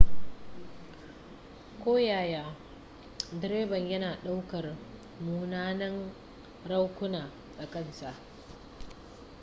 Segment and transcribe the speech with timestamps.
[1.81, 2.43] koyaya
[3.39, 4.65] direban yana ɗaukar
[5.23, 5.95] munanan
[6.69, 7.21] raunuka
[7.63, 8.13] a kan sa